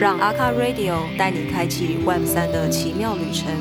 [0.00, 3.52] 让阿卡 Radio 带你开启 Web 三的奇妙旅程，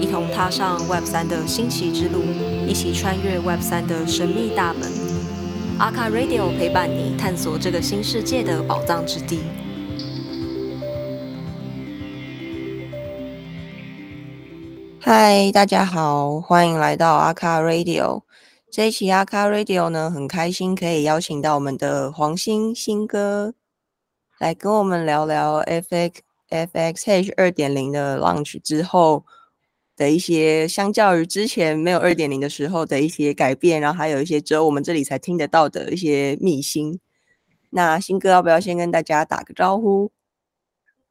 [0.00, 2.24] 一同踏上 Web 三的新奇之路，
[2.66, 4.90] 一起穿越 Web 三的神秘大门。
[5.78, 9.38] 阿卡 Radio 陪伴你探索这个新世界的宝藏之地。
[14.98, 18.22] 嗨，大家好，欢迎来到阿卡 Radio。
[18.68, 23.54] 这一期阿卡 Radio 呢，很开心可以邀请到我们的黄鑫鑫哥
[24.38, 26.12] 来跟我们聊聊 FX
[26.48, 29.24] FXH 二点零的 launch 之后
[29.96, 37.00] 的一些，相较于之前没有二点零的时候的一些改变，然后还有一些只有我们这里才听得到的一些秘辛。
[37.70, 40.12] 那新哥要不要先跟大家打个招呼？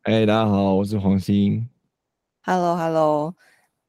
[0.03, 1.67] 哎，大家好，我是黄鑫。
[2.43, 3.35] Hello，Hello。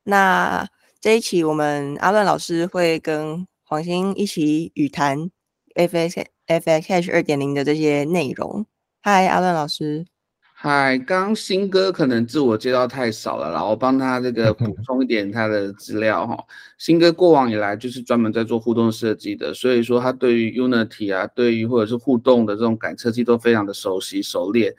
[0.02, 0.68] 那
[1.00, 5.30] 这一期我们阿乱老师会跟黄鑫一起语谈
[5.76, 8.66] FX FXH 二点零的这些内容。
[9.10, 10.04] 嗨，阿乐老师。
[10.54, 16.36] 嗨，刚新哥可能自我介绍太少了，然后帮他这个补 充一点他的资料哈。
[16.76, 24.74] 新哥过往以来就是专门在做互动设计的，所以说他对于 Unity 啊，对于或者是互动的这种感测器都非常的熟悉熟练。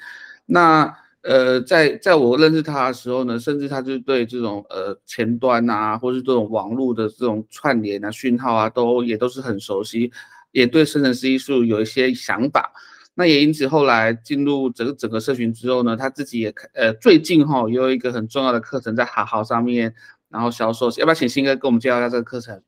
[0.45, 10.11] 那呃，在在我认识他的时候呢，甚至他就对这种呃前端啊，或是这种网络的这种串联啊、讯号啊，都也都是很熟悉，
[10.52, 12.72] 也对生成式艺术有一些想法。
[13.20, 19.94] 那也因此后来进入整个整个社群之后呢，他自己也呃最近哈也有一个很重要的课程在好好上面，
[20.30, 22.62] 然后销售，要不要请新哥给我们介绍一下这个课程？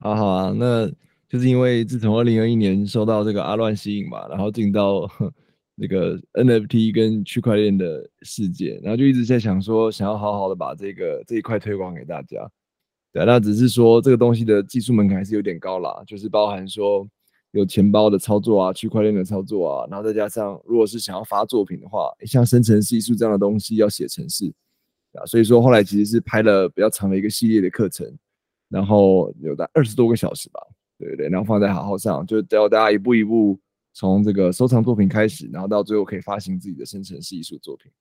[0.00, 0.90] 好好啊，那
[1.28, 5.06] 就是因为自从二零二一年受到这个阿乱吸引嘛，然后进到。
[5.74, 12.46] 那个 NFT 跟区块链的世界，然后就一直在想说，想要好好的把这个这一块推广给大家。
[13.10, 17.08] 对，那只是说这个东西的技术门槛还是有点高啦，就是包含说
[17.52, 24.52] 有钱包的操作啊，区块链的操作啊，然后再加上如果是想要发作品的话，像生成式艺术这样的东西要写程式
[25.12, 28.06] 啊，所以说后来其实是拍了比较长的一个系列的课程，
[28.68, 30.60] 然后有的二十多个小时吧，
[30.98, 31.28] 对不对？
[31.28, 33.58] 然后放在好好上，就教大家一步一步。
[33.94, 37.92] 从这个收藏作品开始，然后到最后可以发行自己的生成式艺术作品。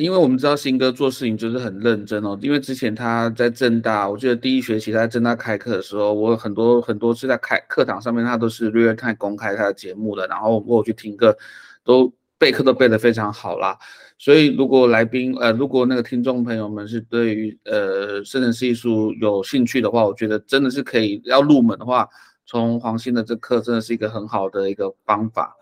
[0.00, 2.38] 因为我们知道新哥做事情就是很认真哦。
[2.40, 10.26] 因为之前他在正大，我记得第一学期他在正大开课的时候，我很多很多次在开课堂上面，他都是 real time 公开他的节目的。
[10.26, 11.36] 然后我去听课，
[11.84, 13.78] 都备课都备得非常好啦。
[14.18, 22.08] 所以如果来宾呃，如果那个听众朋友们是对于呃生成式艺术有兴趣的话，我觉得真的是可以要入门的话。
[22.46, 25.54] 从黄鑫的这课真的是一个很好的一个方法。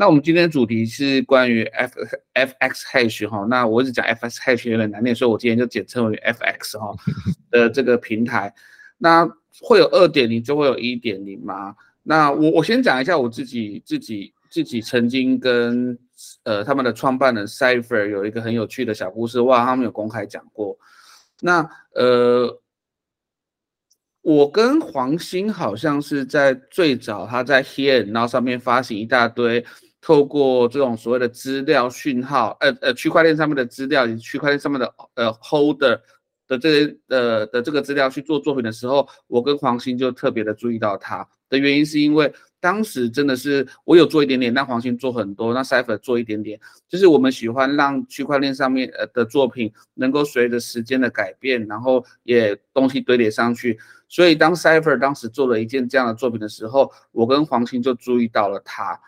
[0.00, 1.92] 那我们今天的主题是关于 F
[2.34, 6.94] F X Hash 哈，那我一直讲 F X Hash 有点难念，所以我今天就简称为 F X 哈
[7.50, 8.54] 的这个平台。
[8.96, 9.28] 那
[9.60, 11.74] 会有二点零，就会有一点零吗？
[12.04, 15.98] 那我我先讲一下我自己自己自己曾经跟
[16.44, 20.78] 呃他们的创办人 Cipher 有一个很有趣的小故事，哇，他们有公开讲过。
[21.40, 22.60] 那呃。
[24.20, 29.64] 我跟黄鑫好像是在最早，他在 Here Now 上面发行一大堆，
[30.00, 36.00] 透过这种所谓的资料讯号，呃呃，区块链上面的资料，以及区块链上面的呃 Holder
[36.46, 46.58] 的这些呃的这个资料去做作品的时候，我跟黄鑫就特别的注意到他的原因，是因为当时真的是我有做一点点，那黄鑫做很多，那 Cipher 做一点点，
[46.88, 53.78] 就是我们喜欢让区块链上面呃的作品能够随着时间的改变，然后也东西堆叠上去。
[54.08, 58.98] 所以当 Cipher 当时做了一件这样的作品的时候，我跟黄鑫就注意到了他。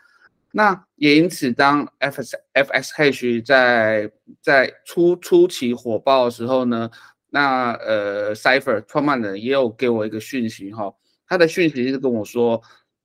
[0.52, 6.90] 那也因此，当 F S F S H 在在初初期火爆的时候呢，
[7.28, 10.92] 那呃 Cipher 创办人也有给我一个讯息哈，
[11.26, 12.60] 他的讯息是跟我说，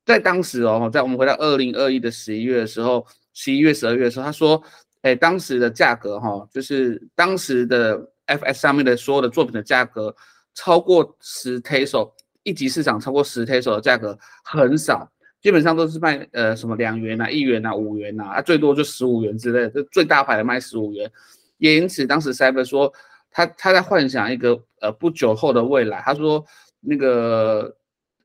[0.05, 4.61] 在当时哦，在我们回到二零二一的十一月的时候，十一月十二月的时候，他说，
[5.01, 10.15] 哎，当时的价格哈，就是当时的 F S 上面的所有的作品的价格。
[10.57, 12.09] 超过十 Tesla
[12.43, 21.11] 一级市场超过十 Tesla 的价格很少，基本上都是卖呃什么两元啊、一元啊、五元啊，啊最多就十五元之类的，就最大牌的卖十五元。
[21.57, 22.91] 也因此，当时 Cyber 说
[23.31, 26.43] 他他在幻想一个呃不久后的未来，他说
[26.81, 27.75] 那个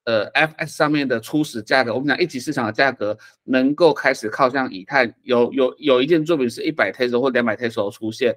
[0.04, 8.34] 呃 FS 上面的初始价格，我们讲一级市场的价格能够开始靠向以太，有有有一件作品是一百 Tesla 或两百 Tesla 出现。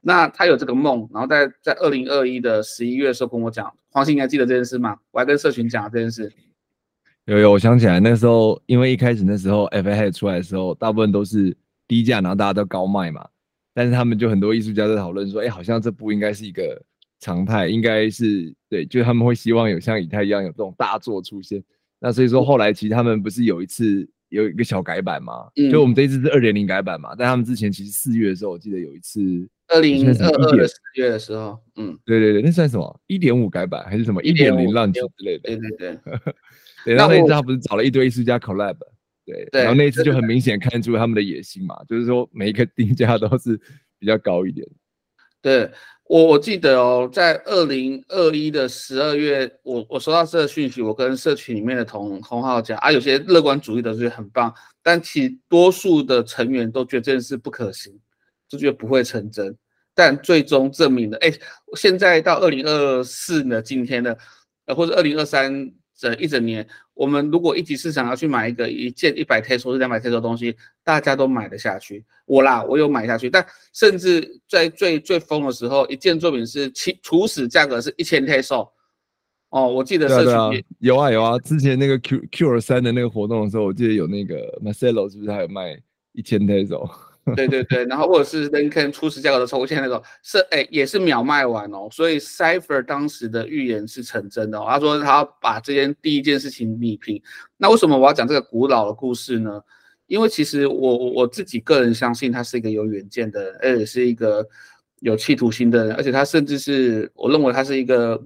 [0.00, 4.96] 那他有这个梦，然后在在二零二一的十一月的时候跟我讲，黄鑫，你还记得这件事吗？
[5.10, 6.32] 我还跟社群讲这件事。
[7.26, 11.56] 有有，我想起来，那时候因为一开始那时候 F A 出来的时候，大部分都是
[11.88, 13.26] 低价，然后大家都高卖嘛。
[13.74, 16.80] 但是他们就很多艺术家在讨论说，哎，好像这不应该是一个
[17.18, 21.62] 常态，应该是对，就他们会希望有像以太一样有这种大作出现。
[21.98, 29.20] 那所以说后来其实他们不是有一次有一个小改版嘛，嗯就我们这一次是二点零改版嘛，但他们之前其实四月的时候，我记得有一次，
[29.66, 33.00] 二零二二的四月的时候，嗯，对对对，那算什么？
[33.08, 35.56] 一点五改版还是什么一点零浪潮之类的？
[35.56, 35.98] 对对对，
[36.86, 38.76] 对，然后那一次他不是找了一堆艺术家 collab，
[39.24, 43.60] 对，对然后那一次就很明显看出他们的野心嘛，就是说每一个定价都是
[43.98, 44.64] 比较高一点。
[45.42, 45.68] 对
[46.04, 57.92] 我我记得哦，在二零二一的十二月，我我收到这个讯息，我跟社群里面的同同号讲啊，有些乐观主义的是很棒，但其多数的成员都觉得这件事不可行，
[58.48, 59.56] 就觉得不会成真。
[59.94, 61.32] 但最终证明了，哎，
[61.74, 64.14] 现在到二零二四呢，今天呢，
[64.66, 70.54] 呃，或者二零二三整一整年，我们如果一级市场要去买一个一件一百 T 或者两百 T 的东西，
[70.84, 72.04] 大家都买得下去。
[72.26, 78.70] 我啦，我有买下去，但甚至在最最疯的时候，一件作品是起初始价格是一千 T 售。
[79.48, 85.80] 哦，我记得对啊对啊社群，有啊有啊，之前那个 Q Q 二三的那个活动的时候，我记得有那个 Marcelo 是不是还有卖
[86.12, 86.90] 一千 peso？
[87.34, 97.20] 对对对，然后或者是 l i n c o l n 初始价格的抽签那种，是哎也是秒卖完哦，所以 Cipher 当时的预言是成真的、哦，他说他要把这件第一件事情理平。
[97.56, 99.60] 那为什么我要讲这个古老的故事呢？
[100.06, 104.46] 因为其实我我我自己个人相信他是一个有远见的人，而且是一个
[105.00, 108.24] 有企图心的人，而且他甚至是我认为他是一个，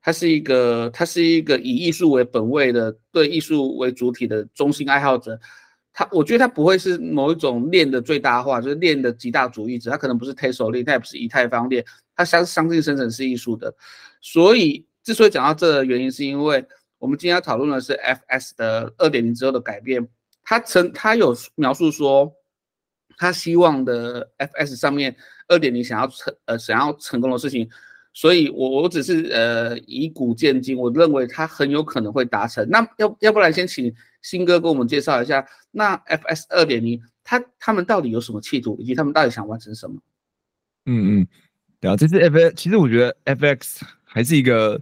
[0.00, 5.36] 他是一个他是一个以艺术为本位的，对艺术为主体的中心爱好者。
[6.00, 11.84] 他我觉得他不会是某一种链的最大化，就是链的极大主义者，他可能不是 Tesla 链，他也不是以太坊链，
[12.16, 13.74] 他相相信生成式艺术的。
[14.22, 16.64] 所以之所以讲到这个原因，是因为
[16.98, 20.08] 我们今天要讨论的是 FS 的二点零之后的改变。
[20.42, 22.32] 他曾他有描述说，
[23.18, 25.14] 他希望的 FS 上面
[25.48, 27.68] 二点零想要成呃想要成功的事情，
[28.14, 32.66] 所以我我只是呃以古见今，我认为他很有可能会达成。
[32.70, 40.00] 那要要不然先请新哥跟我们介绍一下，那 FS 二点零他他们到底有什么企图，以及他们到底想完成什么？
[40.86, 41.26] 嗯嗯，
[41.80, 44.80] 对啊，这次 F 其实我觉得 FX 还是一个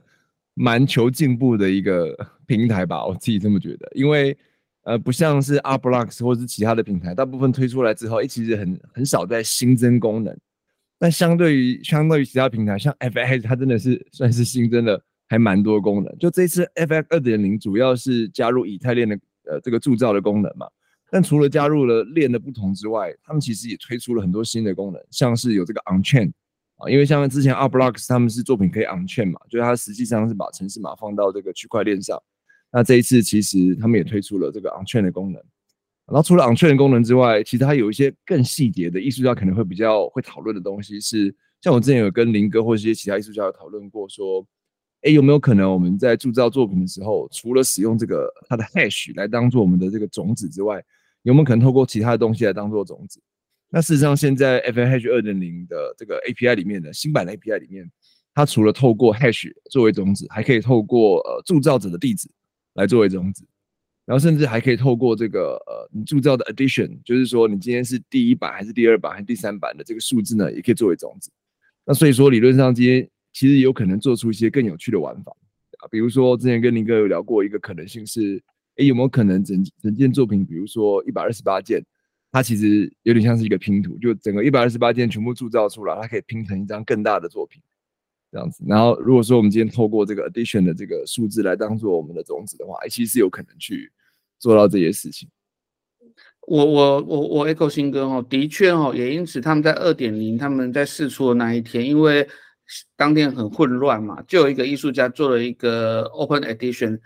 [0.55, 4.37] 蛮求进步的一个平台吧，我自己这么觉得，因为
[4.85, 10.35] 呃不像是 r b l o x 或是其他的平台，大部分推出来之后，诶其实很很少在新增功能，
[10.99, 19.19] 但相对于相对于其他平台，像 FX 它真的是算是新增了还蛮多功能，就这次 FX 二点零主要是加入以太链的
[19.51, 20.69] 呃这个铸造的功能嘛。
[21.11, 26.31] 但除了加入了链的不同之外，他们其实也推出了很多新的功能，像是有这个 on chain
[26.77, 32.23] 啊，因为像之前 r b l o x 他们是作品可以 on chain 嘛，就是它实际上是把城市码放到这个区块链上。
[32.71, 35.43] 那这一次其实他们也推出了这个 on chain 的功能。
[36.07, 44.47] 然后除了 on chain 的功能之外，其实它有一些更细节的艺术家可能会比较会讨论的东西是，像我之前有跟林哥或者一些其他艺术家有讨论过，说，
[45.03, 50.83] 哎，有没有可能我们在铸造作品的时候，除了使用这个它的 hash 来当做我们的这个种子之外，
[51.23, 53.21] 有没有可能透过其他的东西来当做种子？
[53.71, 57.89] 那事实上，现在 FNH 二点零的这个 API 里面的新版的 API 里面，
[58.35, 62.29] 它除了透过 hash 作为种子，还可以透过呃铸造者的地址
[62.75, 63.45] 来作为种子，
[64.07, 71.31] 然后甚至还可以透过这个呃你铸造的 addition，就是说你今天是第一版还是第二版还是第三版的这个数字呢，也可以作为种子。
[71.85, 75.33] 那所以说，理论上今天其实有可能做出一些更有趣的玩法
[75.79, 78.43] 啊，比如说之前跟林哥有聊过一个可能性是。
[78.79, 81.85] 诶，有没有可能整整件作品，比如说一百二十八件，
[82.31, 87.61] 它其实有点像是一个拼图，就整个一百二十八件全部铸造出来，它可以拼成一张更大的作品，
[88.31, 88.63] 这样子。
[88.69, 93.91] 然后如果说我们今天透过这个 addition 的这个数字来当做我们的种子的话，其实有可能去
[94.39, 95.29] 做到这些事情。
[96.47, 102.25] 我我我我 echo 新哥哦，的确哦，也因此他们在二点零他们在试出的那一天，因为
[102.97, 106.99] 当天很混乱嘛，就有一个艺术家做了一个 open edition。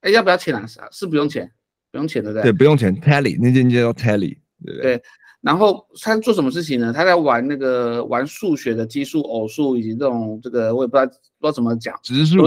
[0.00, 0.66] 哎，要不要钱啊？
[0.66, 1.50] 是是不用钱，
[1.90, 2.42] 不用钱，对不对？
[2.44, 2.94] 对，不用钱。
[3.00, 4.82] Tally 那件叫 Tally，对不对？
[4.82, 5.02] 对。
[5.42, 6.92] 然后他做什么事情呢？
[6.92, 12.46] 他在玩那个玩数学的奇数、偶数以及这种这个我也不知道不知道怎么讲，植数。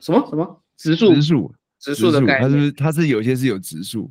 [0.00, 1.14] 什么什么植数？
[1.14, 2.50] 植数，植数的概念。
[2.50, 4.10] 它是它是有些是有植数。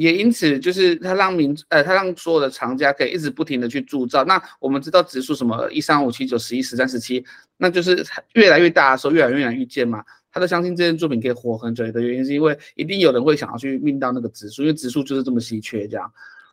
[0.00, 4.24] 也因此就是他让民呃他让所有的厂家可以一直不停的去铸造。
[4.24, 7.22] 那我们知道植数什么一三五七九十一十三十七，
[7.58, 8.02] 那就是
[8.32, 10.02] 越来越大的时候越来越难遇见嘛。
[10.32, 16.10] 他都相信这件作品可以活很久的原因，是因为一定有人会想要去命到那个指数，因为指数就是这么稀缺这样。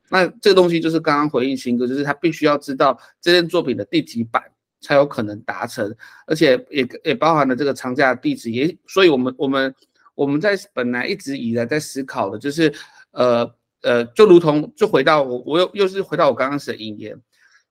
[0.10, 4.44] 那这个东西就是刚刚回应新哥，就是他必须要知道这件作品的第几版
[4.82, 9.74] 才有可能达成，而且也也包含了这个藏家的地址，也所以我们我们
[10.16, 12.74] 我们在本来一直以来在思考的就是，
[13.18, 17.20] 呃呃，就如同就回到我我又又是回到我刚刚的引言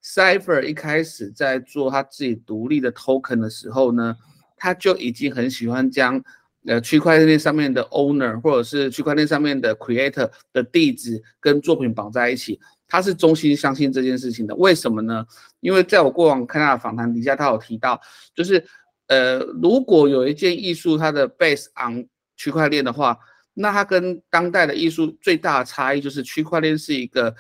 [0.02, 4.16] ，Cipher 一开始在做他自己独立的 token 的时候呢。
[4.58, 6.18] 他就已经很喜欢将
[6.66, 14.56] 呃区块链上面的 owner 或者是区块链上面的 creator 的地址跟作品绑在一起，他是衷心相信这件事情的。
[14.56, 15.26] 为什么呢？
[15.60, 18.00] 因为在我过往看他的访谈底下，他有提到，
[18.34, 18.64] 就是
[19.08, 23.18] 呃如果有一件艺术它的 base on 区块链的话，
[23.58, 27.34] 那它跟当代的艺术最大的差异就是区块链是一个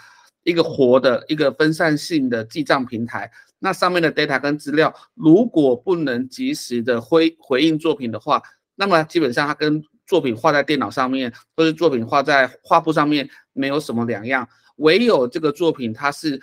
[0.44, 3.30] 一个活的一个分散性的记账平台。
[3.58, 8.42] 那上面的 data 跟资料如果不能及时的回回应作品的话，
[8.76, 14.48] 那么基本上它跟作品画在电脑上面，或是作品画在画布上面没有什么两样。
[14.76, 16.40] 唯有这个作品它是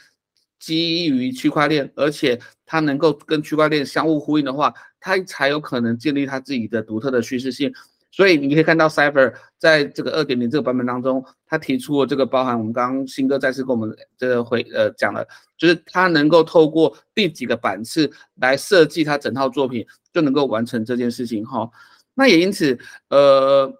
[0.59, 7.73] 基于区块链，而且它能够跟区块链相互呼应的话，它才有可能建立它自己的独特的叙事性。
[8.15, 15.27] 所以你可以看到 Cipher 在这个二点零这个版本当中，他提出了这个包含我们刚刚新哥再次跟我们这个回呃讲了，
[15.57, 21.67] 就是他能够透过第几个版次来设计他整套作品，就能够完成这件事情哈。
[22.13, 22.77] 那也因此，
[23.09, 23.73] 呃，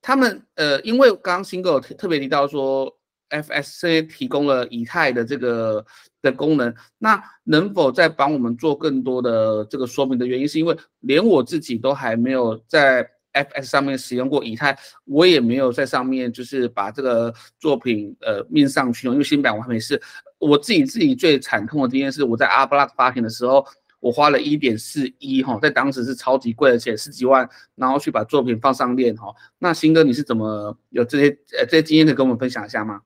[0.00, 2.96] 他们呃，因为刚刚新哥有特别提到说
[3.30, 5.84] ，FSC 提供了以太的这个
[6.22, 13.10] 的功能，那能否再帮我们做更多的这个说明的原因，是因为连我自己都还没有在。
[13.32, 20.00] FS 上面使用过以太，我也没有在上面就是把这个作品呃命上去因为新版我还没试。
[20.38, 23.64] 我自己自己最惨痛的经验是我在阿布拉发行的时候，
[24.00, 29.32] 我花了一点四一哈，在当时是超级贵，而且十几万，然后去把作品放上链哈。
[29.58, 33.00] 那新哥你是怎么有这些呃这些经验可以跟我们分享一下吗？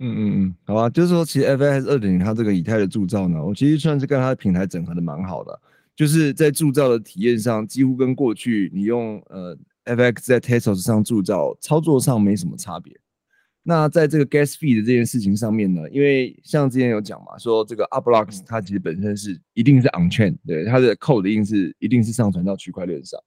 [0.00, 5.60] 嗯嗯嗯，好吧，就是说其实 FS 二点零它这个以太的铸造呢，我其实算是跟它的平台整合的蛮好的。
[5.96, 12.94] 就是在铸造的体验上，几乎跟过去你用呃 FX 在 Tesos 上铸造操作上没什么差别。
[13.66, 23.18] 那在这个 Gas Fee 的这件事情上面呢，因为像之前有讲嘛，说这个 Upblocks 它其实本身是一定是 On Chain，对它的 Code 一定是一定是上传到区块链上。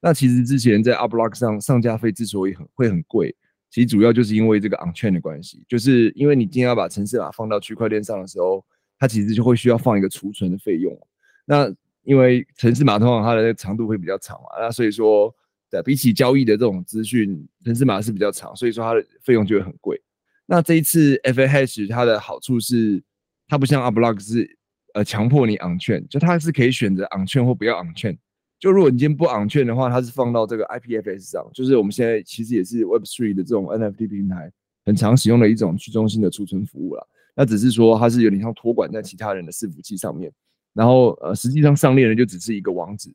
[0.00, 3.34] 那其实之前在 Upblocks 上上架费之所以很会很贵，
[3.68, 8.64] 其实主要就是因为这个 On Chain 的关系，就是因为你今天要把城市码放到区块链上的时候，
[8.96, 10.96] 它其实就会需要放一个储存的费用。
[11.44, 11.68] 那
[12.02, 15.34] 因为城市码通常它的那个长度会比较长嘛，那所以说，
[15.70, 20.00] 对，比起交易的这种资讯，城市码是比较长，所以说它的费用就会很贵。
[20.46, 23.02] 那这一次 F A Hash 它的好处是，
[23.46, 24.58] 它不像 Upblock 是
[24.94, 28.18] 呃强迫你 on 券，就它是可以选择 on 券或不要 on 券。
[28.58, 34.50] 就如果你今天不 on 券的话，它是放到这个 I P F S 上，就是我们现在其实也是 Web Three 的这种 N F T 平台
[34.84, 37.08] 很常使用的一种去中心的储存服务了。
[37.34, 40.32] 那只是说它是有点像托管在其他人的伺服器上面。
[40.72, 43.12] 然后呃，实际上上链的就只是一个网址，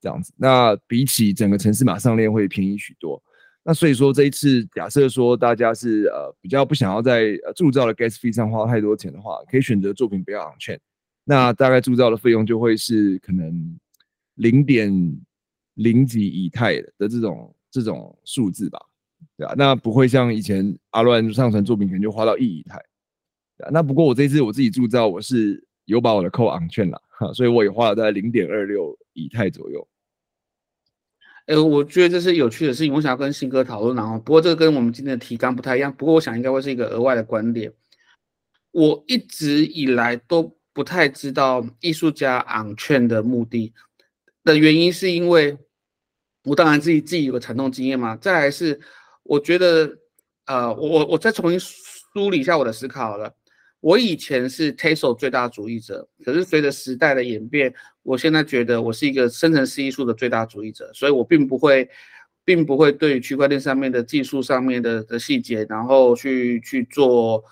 [0.00, 0.32] 这样子。
[0.36, 3.22] 那比起整个城市码上链会便宜许多。
[3.62, 10.78] 那所以说这一次假设说大家是呃比较不想要在呃铸造的 gas fee 上花太多钱的话，可以选择作品不要 on chain。
[11.24, 13.78] 那大概铸造的费用就会是可能
[14.36, 14.90] 零点
[15.74, 18.80] 零几以太的这种这种数字吧，
[19.36, 19.54] 对吧？
[19.58, 22.82] 那不会像以前阿乱上传作品可能就花到一以太。
[23.70, 25.65] 那不过我这次我自己铸造我是。
[25.86, 29.88] 有把我的扣昂券了，哈，所以我也花了在零点二六以太左右。
[31.46, 33.94] 哎，我觉得这是有趣的事情，我想要跟新哥讨论。
[33.94, 35.94] 然后，不过这个跟我们今天的提纲不太一样。
[35.94, 37.72] 不过我想应该会是一个额外的观点。
[38.72, 43.72] 我一直以来都不太知道艺术家昂券的目的
[44.42, 45.56] 的原因，是因为
[46.42, 48.16] 我当然自己自己有个惨痛经验嘛。
[48.16, 48.80] 再来是，
[49.22, 49.98] 我觉得，
[50.46, 53.32] 呃，我我我再重新梳理一下我的思考了。
[53.80, 61.88] 我以前是 Tesla 最大主义者，可是随着时代的演变，我现在觉得我是一个生成式艺术的最大主义者，所以我并不会，
[62.44, 67.44] 并不会对区块链上面的技术上面的的细节，然后去去做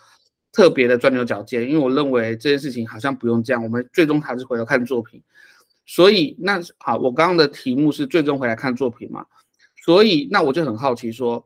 [0.50, 5.22] 特别的钻牛角尖，因为我认为这件事情好像不用这样，我们最终还是回头看作品。
[5.86, 9.24] 所以那好，我刚刚的题目是最终回来看作品嘛，
[9.84, 11.44] 所以那我就很好奇说。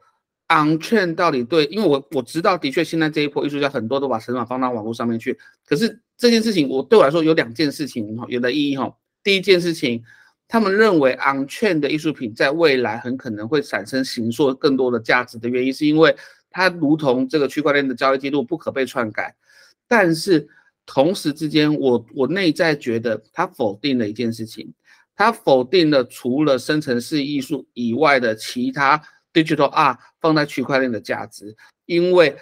[0.49, 1.65] 昂券到底对？
[1.67, 5.39] 因为我我知道，的确现在这一波艺术家很多都把神马放到网络上面去。
[5.67, 8.93] 可是这件事情，我对我来说有两件事情哈，有的意义哈。
[9.23, 10.03] 第一件事情，
[10.49, 16.17] 他们认为昂券的艺术品在未来很可能会产生形塑更多的价值的原因，是因为
[16.51, 19.37] 它如同这个区块链的交易记录不可被篡改。
[19.87, 20.49] 但是
[20.87, 24.73] 同时之间，我我内在觉得它否定了一件事情，
[25.15, 29.03] 他否定了除了生成式艺术以外的其他。
[29.43, 32.37] Digital R 放在区块链的价值，因为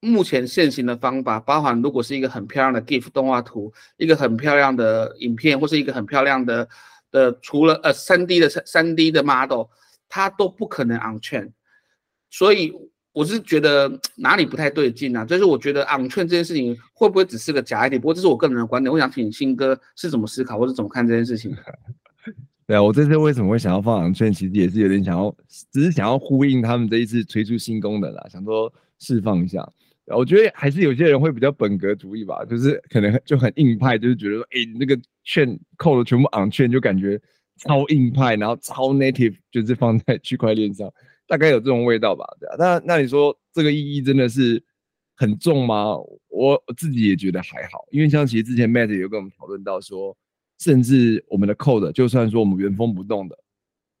[0.00, 6.68] 目前现行的方法，包含如果是一个很漂亮的 GIF 动画图，一个很漂亮的影片，或是一个很漂亮的
[7.10, 9.68] 的，除了呃三 D 的三 D 的 model，
[10.08, 11.52] 它都不可能 on chain。
[12.28, 12.72] 所以
[13.12, 15.24] 我是觉得哪里不太对劲啊？
[15.24, 17.98] 就是我觉得 on chain 这件事情会不会只是个假一点？
[17.98, 21.56] 不过这是我个人的观点，我想请新哥是怎么思考或者怎么看这件事情。
[22.66, 25.34] 对啊，我这次为什么会想要放昂券，其实也是有点想要，
[25.70, 29.62] 只是想要呼应他们这一次推出新功能啦，想说释放一下。
[30.06, 37.20] 我觉得还是有些人会比较本格主义吧，就是可能就很硬派，就是觉得说，哎，那个券扣的全部昂券，就感觉
[37.58, 40.90] 超硬派，然后超 native，就是放在区块链上，
[41.26, 42.56] 大概有这种味道吧，对啊。
[42.58, 44.62] 那那你说这个意义真的是
[45.16, 45.96] 很重吗？
[46.30, 50.16] 我自己也觉得还好，因为像其实之前 Matt 有跟我们讨论到说。
[50.58, 53.38] 甚至我们的 code 就算说我们原封不动的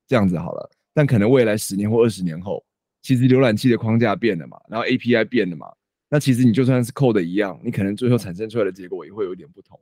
[0.06, 2.64] 这样子好了，但可能未来十年或二十年后，
[3.02, 5.66] 其实浏览器的框架变了嘛，然后 API 变了嘛，
[6.08, 9.78] 那其实你就算是 code 一样，你可能最后产生出来的结果也会有点不同，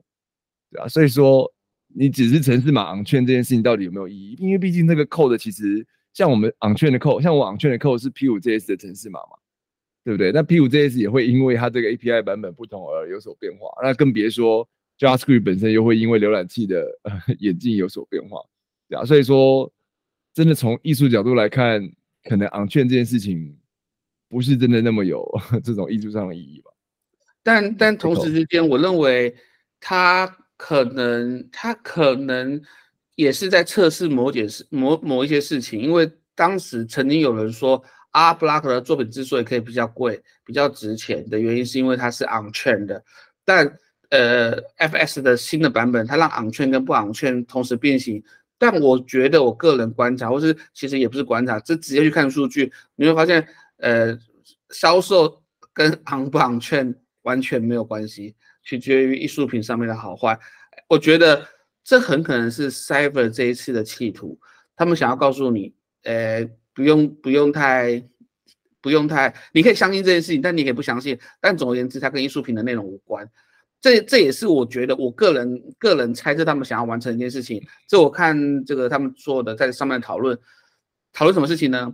[0.71, 1.51] 对啊，所以说
[1.87, 4.35] 你只是城市码昂券这件事情到底有没有意义？
[4.39, 9.37] 因为毕竟这个 code 其实像我们昂券的 code，像我昂券的 code 是 P5JS 的城市码嘛，
[10.03, 10.31] 对不对？
[10.31, 14.67] 那 P5JS 也会因为它这个 API 版本不同而有所变化，那更别说。
[14.99, 18.39] JavaScript 本身又会因为浏览器的 呃演进有所变化，
[18.87, 19.71] 对啊，所以说
[20.33, 21.81] 真的从艺术角度来看，
[22.23, 23.57] 可能 On Chain 这件事情
[24.29, 25.27] 不是真的那么有
[25.63, 26.71] 这种艺术上的意义吧。
[27.43, 29.35] 但但同时之间，我认为
[29.79, 32.61] 它可能它可能
[33.15, 43.03] 也是在测试某件事某某一些事情，因为当时曾经有人说 R Block 的作品之所以可以比较贵、比较值钱的原因，是因为它是 On Chain 的，
[43.43, 43.77] 但
[44.13, 48.23] 呃，FS 的新的版本，它让昂券跟不昂券同时变形，
[48.59, 53.43] 但我觉得我个人观察，或是其实也不是观察，这直接去看数据，你会发现，
[53.77, 54.15] 呃，
[54.69, 55.41] 销售
[55.73, 56.93] 跟昂不昂券
[57.23, 60.37] 完全没有关系，取决于艺术品上面的好坏。
[60.87, 61.43] 我觉得
[61.83, 64.39] 这很可能是 Cyber 这一次的企图，
[64.75, 68.03] 他们想要告诉你，呃，不用不用太
[68.79, 73.27] 不用太，你可以相信这件事情，但你可以不相信，但总而言之，它跟艺术品的内容无关。
[73.83, 77.61] 这这也是我觉得我个人个人猜测他们想要完成一件事情。
[77.85, 80.39] 这我看这个他们做的在上面讨论
[81.11, 81.93] 讨论什么事情呢？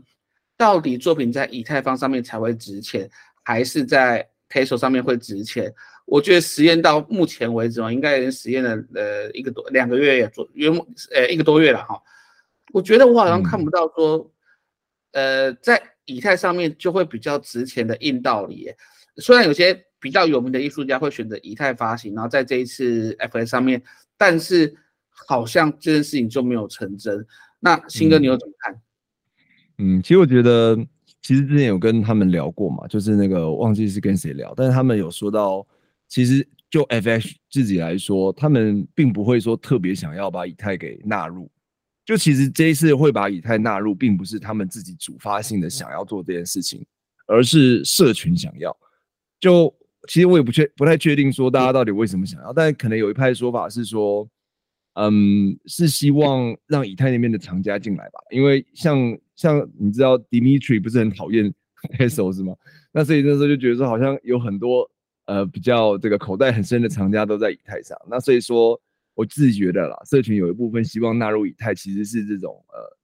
[0.56, 3.10] 到底作品在以太坊上面才会值钱，
[3.44, 5.74] 还是在 t e s o 上面会值钱？
[6.06, 10.70] 我觉得实验到目前为止哦，应该已经实验了呃一个多两个月也做约
[11.12, 12.00] 呃一个多月了哈。
[12.72, 14.32] 我觉得我好像看不到说
[15.14, 18.72] 呃在以太上面就会比较值钱的硬道理。
[19.18, 19.89] 虽然有些。
[20.00, 23.82] 比较有名的艺术家会选择以太发行，然后在这一次 FS 上面，
[24.18, 24.74] 但是
[25.10, 27.26] 好像这件事情就没有成真。
[27.60, 28.82] 那新哥，你又怎么看？
[29.78, 30.78] 嗯，其实我觉得，
[31.22, 35.66] 其实之前有跟他们聊过嘛，就是那个忘记是跟谁聊，但是他们有说到，
[36.08, 41.50] 其实就 FS 自己来说，他们并不会说特别想要把以太给纳入。
[42.06, 46.86] 就其实这一次会把以太纳入，并不是他们自己主发性的想要做这件事情，
[47.28, 48.76] 而是社群想要。
[49.40, 49.74] 就
[50.08, 54.28] 其实我也不确不太确定说大家到底为什么想要，但可能有一派说法是说，
[54.94, 61.54] 嗯，是希望让以太那边的厂家进来吧，因为像像你知道 Dimitri 不是很讨厌
[61.98, 62.56] Peso 是吗？
[62.92, 64.90] 那所以那时候就觉得说好像有很多
[65.26, 68.80] 呃比较这个口袋很深的厂家都在以太上，那所以说
[69.16, 72.98] 我自己觉得啦，社群有一部分希望纳入以太其实是这种呃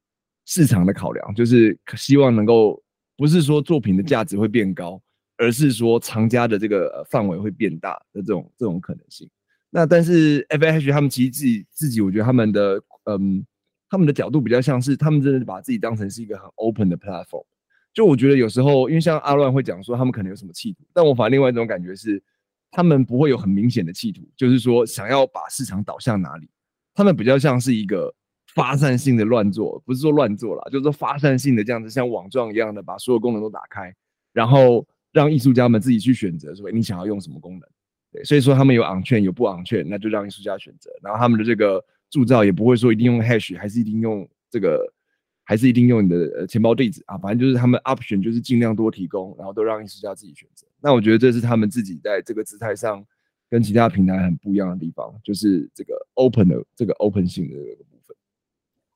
[0.45, 2.81] 市场的考量，就是希望能够
[3.17, 5.01] 不是说作品的价值会变高。
[5.37, 9.29] 而是说藏家的这个范围会变大的这种这种可能性。
[9.69, 13.45] 那但是 F H 他们其实自己自己，我觉得他们的嗯，
[13.89, 17.43] 他们的角度比较像是他们真的把自己当成是一个很 open 的 platform。
[17.93, 22.23] 就我觉得有时候，因为像阿乱会讲说他们可能有什么企图，但我反而另外一种感觉是，
[22.71, 26.49] 他们不会有很明显的企图，就是说想要把市场导向哪里。
[26.93, 28.13] 他们比较像是一个
[28.53, 33.93] 发散性的乱做，不是说乱做啦，就是说发散性的这样子，像网状一样的把所有功能都打开，
[34.31, 34.87] 然后。
[35.15, 37.61] 让艺术家们自己去选择，说你想要用什么功能，
[38.11, 40.91] 对，所以说他们有昂券有不昂券，那就让艺术家选择。
[41.01, 44.85] 然后他们的这个铸造也不会说一定用 hash，还是一定用这个，
[45.45, 50.67] 还是一定用你的呃钱包地址啊，反正就是他们 option 就是尽量多提供，然后都让艺术家自己选择。
[50.81, 53.01] 那我觉得这是他们自己在这个姿态上
[53.49, 58.17] 跟其他平台很不一样的地方，就是这个 open 的这个 open 性的这个部分。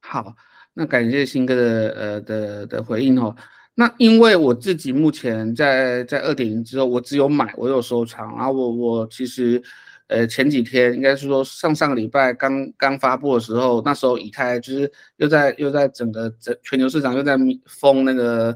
[0.01, 0.35] 好，
[0.73, 3.33] 那感谢新哥的呃的的回应哦。
[3.79, 8.27] 那因为我自己目前在在二点零之后，我只有买，我有收藏。
[8.35, 9.63] 然后我我其实，
[10.07, 17.37] 呃，前几天应该是说上上个礼拜刚刚发布的时候，那时候以太就是又在又在整个整全球市场又在
[17.67, 18.53] 封那个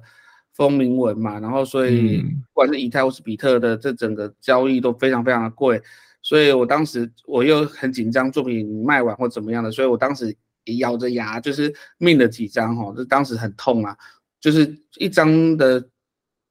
[0.51, 5.81] 封铭文嘛，然后所以不管是以太或是比特的这整个交易都非常非常的贵，
[6.21, 10.35] 所以我当时我又很紧张作品卖完或怎么样的，所以我当时
[10.79, 13.95] 咬着牙就是命了几张哈，就当时很痛啊。
[14.43, 15.81] 就是一张的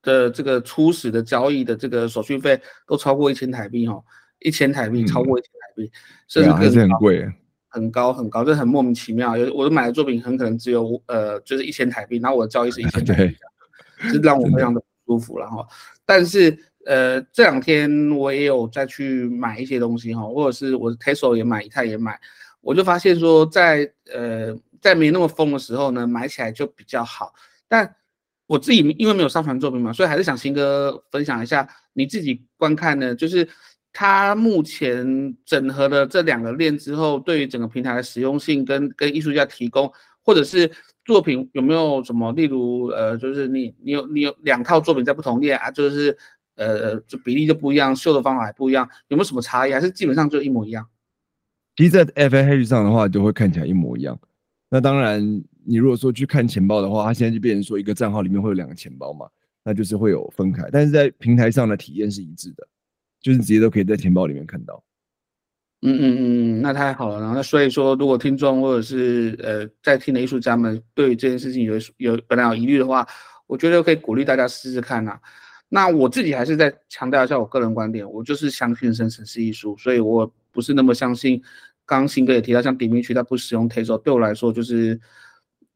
[0.01, 4.03] 的这个初始的交易的这个手续费都超过一千台币哦，
[4.39, 5.91] 一千台币超过一千台币，
[6.27, 7.23] 甚至还是很贵，
[7.67, 9.37] 很高很高，这很莫名其妙。
[9.37, 13.37] 有我买的作品很可能只有呃就是一千台币，然后我的交易是一千 台币，
[14.09, 15.37] 是让我非常的不舒服。
[15.37, 15.63] 然后，
[16.03, 22.19] 但是呃这两天我也有再去买一些东西哈，或者是我的 Tesla 也买，以太也买，
[22.59, 27.31] 我就发现说在呃在没那么疯的时候呢，买起来就比较好。
[27.73, 27.95] 但
[28.45, 33.47] 我自己因为没有上传作品嘛，所以还是想新哥分享一下你自己观看呢，就是。
[33.95, 39.87] 它目前整合了这两个链之后，对于整个平台的实用性跟跟艺术家提供，
[40.23, 40.67] 或者是
[41.05, 46.17] 作品有没有什么，例如呃，就是你你有你有两套作品在不同链啊，就是
[46.55, 49.71] 呃就比例就不一样，秀的方法还不一样，有没有什么差异？
[49.71, 50.83] 还是基本上就一模一样？
[51.75, 54.19] 其实，在 F A H 上的话，就会看起来一模一样。
[54.71, 55.21] 那当然，
[55.65, 59.27] 你如果说去看钱包的话，它现在就变成说一个账号里面会有两个钱包嘛，
[59.63, 62.67] 那就是会有分开，但是在平台上的体验是一致的。
[63.21, 64.83] 就是直接都可以在钱包里面看到，
[65.81, 66.17] 嗯嗯
[66.57, 67.21] 嗯，那太好了。
[67.21, 73.07] 然后那所以说，如果听众或者是呃在听的艺术家们对这件事情有有本来有疑虑的话，
[73.47, 75.17] 我觉得可以鼓励大家试试看呐。
[75.69, 81.41] 那我自己还是在强调一下我个人观点，我就是相信生成式艺术，所以我不是那么相信。
[81.85, 84.99] 刚新哥也提到，像点名区他不使用 Tazo，对我来说就是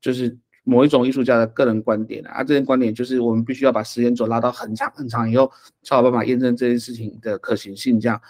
[0.02, 0.38] 就是。
[0.70, 5.50] 某一种艺术家的个人观点啊，这些观点就是我们必须要把时间轴拉到很长很长以后，
[5.82, 7.98] 才有办法验证这件事情的可行性。
[7.98, 8.22] 这样，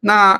[0.00, 0.38] 那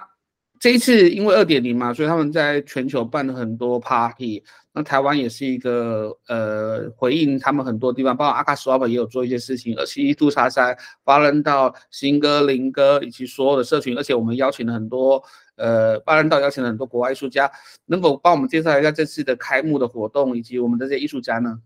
[0.61, 4.44] 这一次因为二点零嘛，所以他们在全球办了很多 party。
[4.76, 15.22] 那台湾也是一个呃回应他们很多地方，包括阿卡 swap 也有做一些事情，而且一度沙山发人到新歌林歌以及所有的社群，而且我们邀请了很多。
[15.56, 17.50] 呃，巴兰道邀请了很多国外艺术家，
[17.86, 21.58] 能否帮我们介绍一下这次的开幕的活动以及我们的这些艺术家呢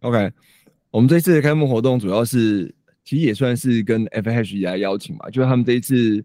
[0.00, 0.32] ？OK，
[0.90, 6.24] 我们这次的开幕活动主要是，其实也算是跟 FH 来邀请嘛，就是他们这一次，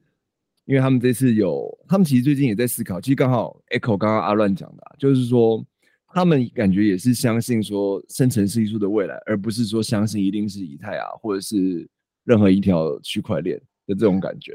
[0.72, 5.62] 因为他们这次有，他们其实最近也在思考，其实刚好 Echo 刚刚阿乱讲的，就是说
[6.08, 11.86] 他们感觉也是相信说生成式艺术的未来，而不是说相信一定是以太啊，或者是
[12.24, 14.54] 任何一条区块链的这种感觉。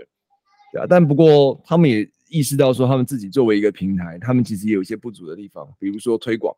[0.72, 6.56] 对啊但不过，他们也意识到说，他们自己作为一个平台，他们其实也有一些不足的地方，比如说推广。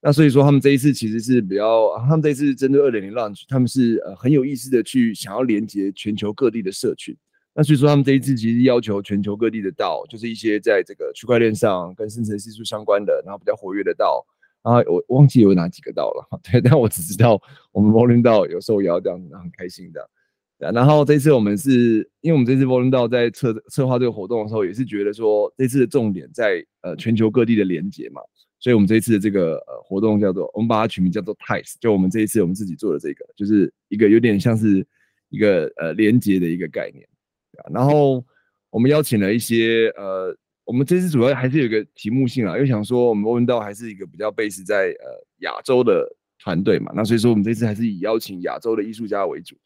[0.00, 7.12] 那所以说，他们这一次其实是比较，他们这一次针对二点零 launch，他们是呃很有意思的去想要连接全球各地的社群。
[7.52, 14.24] 那所以说，他们这一次其实要求全球各地的道，就是一些在这个区块链上跟生成技术相关的，然后比较活跃的道。
[14.62, 17.40] 然后我忘记有哪几个道了， 对，但我只知道
[17.72, 20.08] 我们 Rolling 道有时候也要这样子，很开心的。
[20.58, 28.20] 然后这次我们是因为我们这次 Volume 道在策策划这个活动的时候，也是觉得说这次的重点在呃全球各地的连接嘛，
[28.58, 34.86] 所以我们这一次的这个呃活动叫做我们把它取名叫做 Ties，就我们这一次我们自己做的这个，就是一个有点像是
[35.30, 37.08] 一个呃连接的一个概念。
[37.72, 38.24] 然后
[38.70, 46.06] 我们邀请了一些呃，我们这次主要还是有一个题目性啊，因为想说我们 Volume 道还是一个比较 base 在呃亚洲的
[46.38, 49.56] 团队嘛，那所以说我们这次还是以邀请亚洲的艺术家为主。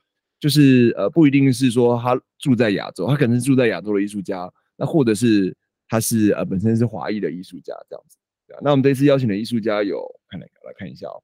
[0.40, 5.56] 就是呃不一定是说他住在亚洲，他可能是住在亚洲的艺术家，那或者是
[5.88, 8.18] 他是呃本身是华裔的艺术家这样子。
[8.60, 11.22] 那我们这次邀请的艺术家有看哪个来看一下哦。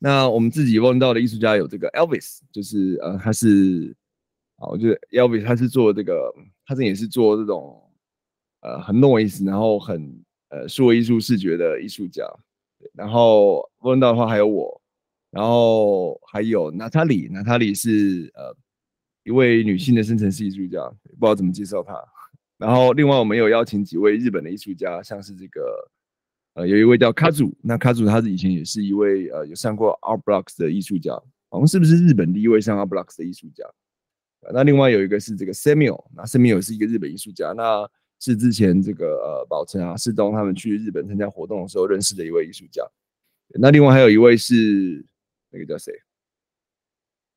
[0.00, 3.94] 那我们自己问到的艺术家有这个 Elvis，就是呃他是
[4.58, 6.32] 啊，我觉得 Elvis 他是做这个，
[6.66, 7.82] 他这也是做这种
[8.60, 12.24] 呃很 noise，然后很呃数位艺术视觉的艺术家。
[12.92, 14.80] 然后问到的话还有我。
[15.30, 18.56] 然后还有娜塔莉，娜塔莉是呃
[19.24, 22.02] 一位女性的生成式艺术家，不知道怎么介绍她。
[22.56, 25.90] 然后另外我们有邀请几位日本的艺术家，像是这个
[26.54, 31.12] 呃有一位叫卡祖，那卡祖他是以前也是一位呃有上过 Art Blocks 的艺术家，
[31.50, 33.62] 好像是不是日本第一位上 Art Blocks 的艺术家？
[34.52, 37.88] 那另外有一个是这个 Samuel，那 Samuel 是一个日本艺术家，那
[38.20, 42.82] 是之前这个呃宝成啊世东他们去日本参加活动的时候认识的一位艺术家。
[43.60, 45.04] 那另外还有一位是。
[45.50, 45.90] 那个叫谁？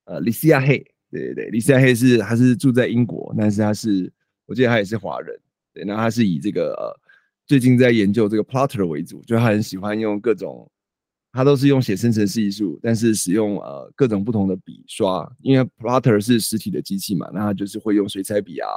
[0.03, 4.11] 呃，李西亚黑，对对对，李西亚黑是他是住在英国，但是他是
[4.45, 5.33] 我记得他也是华人，
[5.73, 6.91] 对，那他是以这个呃
[7.47, 10.69] 最近在研究这个 plotter 为主，就他很喜欢用各种，
[11.33, 18.67] 他都是用写生成式艺术，但是使用呃各种不同的笔刷，因为 plotter 是实体的机器嘛，那他就是会用水彩笔啊，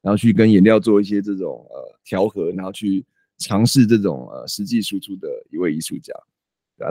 [0.00, 3.04] 然后去跟颜料做一些这种呃调和，然后去
[3.38, 6.14] 尝试这种呃实际输出的一位艺术家。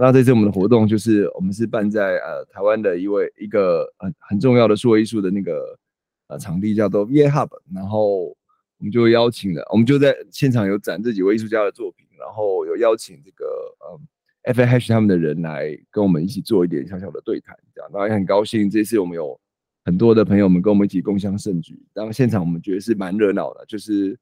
[0.01, 5.80] 那这次我们的活动就是我们是办在呃台湾的一位一个很很重要的数位艺术的那个
[6.27, 8.36] 呃场地叫做 VA Hub，然后我
[8.80, 13.45] 们就邀请了，我们就在现场有展这几位艺术家的作品，然后有邀请这个
[13.80, 13.99] 呃
[14.54, 19.40] FH 他们的人来跟我们一起做一点小小的对谈，这样，那也很高兴这次我们有
[19.84, 24.18] 很多的朋友们跟我们一起共襄盛举，当现场我们觉得是蛮热闹的，就是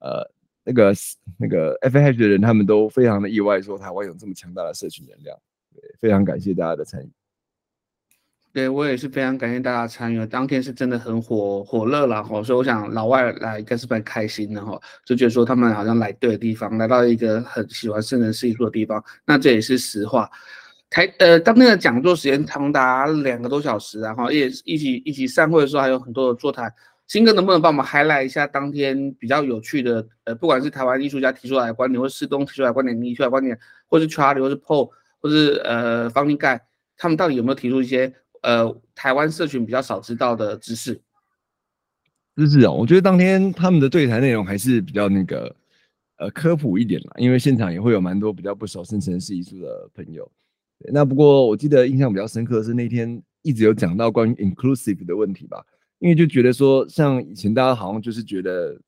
[0.00, 0.22] 呃
[0.64, 0.94] 那个
[1.38, 5.38] 那个 F H 的人，他们都非常的意外，说台湾有这么强大的社群能量。
[5.74, 7.10] 对，非常感谢大家的参与。
[8.56, 20.30] 对我也是非常感谢大家参与，当天是真的很火火热了哈，所以我想老外来应该是蛮开心的哈，就觉得说他们好像来对的地方，来到一个很喜欢圣人式艺术的地方，那这也是实话。
[20.88, 26.72] 台呃当天的讲座时间长达两个多小时，然后也一起一起散会的时候还有很多的座谈。
[27.08, 34.88] 新哥能不能帮我们 highlight 一下当天比较有趣的呃，不管是台湾艺术家提出来的观点，或是东提出来观点，你提出来观点，或是 Charlie 或是 Paul
[35.20, 36.62] 或是呃方立盖，
[36.96, 38.14] 他们到底有没有提出一些？
[38.46, 41.00] 呃，台湾社群比较少知道的知识，
[42.36, 45.52] 知识哦，我觉得当天他们的对谈内容还是比较那个
[46.18, 50.30] 呃科普一点啦，因为现场也会有蛮多比较不熟生成式艺术的朋友。
[50.92, 55.60] 那不过我记得印象比较深刻的是那天一直有讲到关于 inclusive 的问题吧，
[55.98, 58.80] 因为就觉得说像以前大家好像就是觉得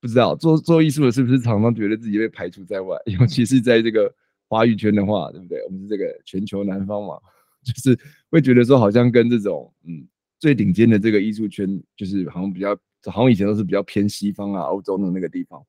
[0.00, 4.14] 不知道做做艺术的是不是常常觉得自己被排除在外， 尤其是在这个
[4.46, 5.64] 华语圈的话，对不对？
[5.64, 7.18] 我们是这个全球南方嘛。
[7.64, 7.98] 就是
[8.34, 10.04] 会觉得说，好像跟这种嗯
[10.40, 15.64] 最顶尖的这个艺术圈，就是好像比较好像以前都是比较偏西方啊、欧洲的那个地方，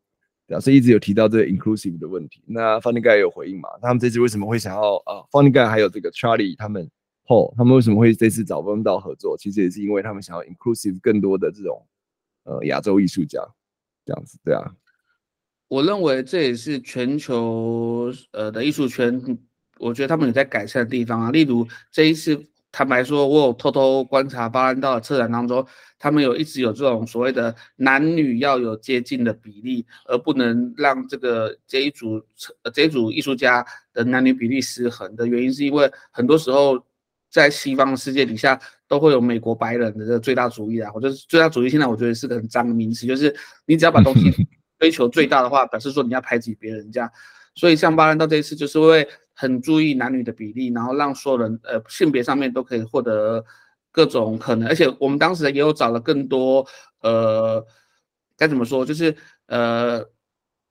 [0.47, 2.41] 对啊，所以一直有提到这个 inclusive 的问题。
[2.47, 3.69] 那 Funny Guy 有回应嘛？
[3.84, 6.89] 他们这次为什么会想要啊？Funny Guy 还有这个 Charlie 他们
[7.28, 9.38] Paul 他们为什么会这次找温道合作？
[9.38, 11.86] 其实也是因为他们想要 inclusive 更多的这种
[12.45, 13.39] 呃亚洲艺术家
[14.04, 14.75] 这样子，对啊。
[15.67, 19.21] 我认为这也是全球呃的艺术圈。
[19.78, 22.41] 我觉得他们有在改善的地方啊，例如这一次，
[22.77, 25.65] 坦白说，我有偷偷观察巴兰道的策展当中，
[25.97, 32.21] 他们有一直有这种所谓的男女要有接近的比例，而不能让这个这一组
[32.73, 36.77] 这一组艺术家的男女比例失衡的原因，是因为很多时候
[37.31, 38.59] 在西方世界底下
[38.89, 43.33] 都会有美国白人的这个最大主义啊，或者是最大主义，现在我觉得是个很脏的名词，就是
[43.65, 44.29] 你只要把东西
[44.79, 47.09] 追求最大的话，表示说你要排挤别人这样，
[47.55, 49.07] 所以像巴兰道这一次就是会。
[49.38, 53.43] 很注意男女的比例，然后让所有人呃性别上面都可以获得
[53.91, 56.65] 各种可能，而且我们当时也有找了更多
[57.02, 57.63] 呃
[58.38, 59.13] 该怎么说，就是
[59.48, 60.02] 呃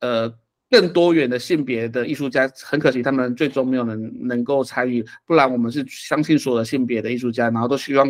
[0.00, 0.34] 呃
[0.70, 8.08] 更多元的性别的艺术家，很可惜他们最终没有能能够参与，不然我们是相信所有的性别的艺术家，然后都希望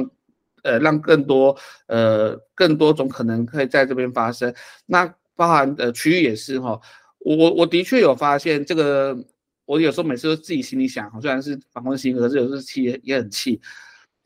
[0.62, 1.56] 呃让更多
[1.88, 4.54] 呃更多种可能可以在这边发生，
[4.86, 6.80] 那包含的区域也是哈，
[7.18, 9.18] 我我的确有发现这个。
[9.66, 13.60] 我有时候每次都自己心里想，虽然是访问性，可是有时候气也也很气。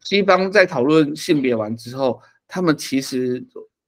[0.05, 3.45] 西方在讨论性别完之后，他们其实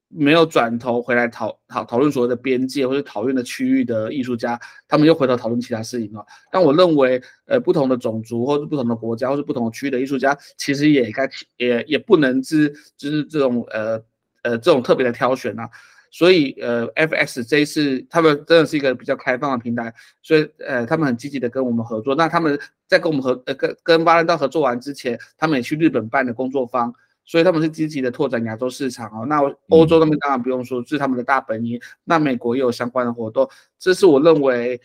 [0.08, 6.26] 没有转头回来讨讨讨论所谓的边界或者讨论的区域的艺术家，他们又回头讨论其他事情了。
[6.50, 14.02] 但我认为，呃，不同的种族或者不同的国家或者不同的区域的艺术家，其实也该也也不能是就是这种呃
[14.42, 15.70] 呃这种特别的挑选啊。
[16.10, 22.14] 所以，呃，FX 这一次他们真的是一个比较开放的平台，所以，呃，他们很积极的跟我们合作。
[22.16, 26.92] 那他们在跟我们合，呃，跟跟巴兰道合作完之前，他们也去日本办的工作坊，
[27.24, 29.24] 所以他们是积极的拓展亚洲市场哦。
[29.26, 31.80] 那欧洲那边当然不用说，是他们的大本营。
[32.04, 34.80] 那美国也有相关的活动，这是我认为，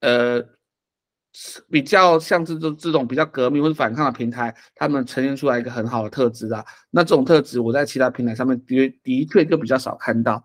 [0.00, 0.46] 呃。
[1.70, 6.62] 比较像这种这种比较革命或者反抗的平台，他们呈现出来一个很好的特质啊。
[6.90, 10.44] 那这种特质我在其他平台上面的的确就比较少看到。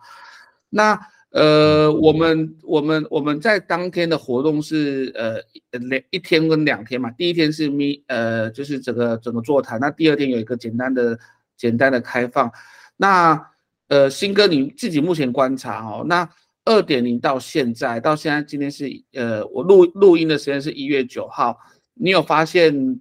[0.70, 0.98] 那
[1.32, 5.36] 呃，我们我们我们在当天的活动是呃
[5.80, 7.12] 两一天跟两天嘛。
[7.12, 11.20] 第一天是咪呃就是整个整个座谈，那第二天有一个简单的
[11.58, 12.50] 简单的开放。
[12.96, 13.52] 那
[13.90, 16.30] 呃新哥你自己目前观察哦，那。
[16.68, 21.58] 二点零到现在，到现在今天是呃，我录录音的时间是一月九号。
[21.94, 23.00] 你有发现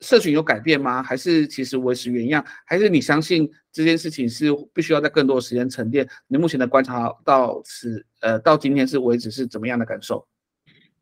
[0.00, 1.02] 社群有改变吗？
[1.02, 2.42] 还是其实维持原样？
[2.64, 6.08] 还是你相信这件事情是必须要在更多的时间沉淀？
[6.28, 10.26] 你目前的观察到此呃到今天是为止是怎么样的感受？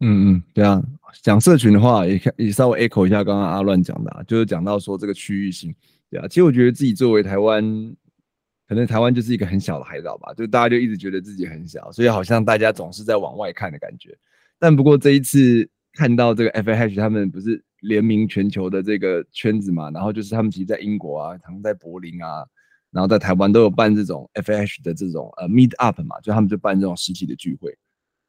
[0.00, 0.82] 嗯嗯，对啊，
[1.22, 5.72] 讲社群的话也也稍微 echo 一下刚刚阿乱讲的，啊就是讲到说这个区域性，
[6.10, 7.64] 对啊，其实我觉得自己作为台湾。
[8.68, 14.14] 可能台湾就是一个很小的海岛吧，就大家就一直觉得自己很小，所以好像大家总是在往外看的感觉。
[14.58, 22.44] 但不过这一次看到这个 F H 他们不是联名全球的这个圈子嘛，然后就是他们其实在英国啊，可能在柏林啊，
[22.90, 27.74] 然后在台湾都有办这种 F H 的这种呃 Meet Up 嘛，就他们就办这种实体的聚会。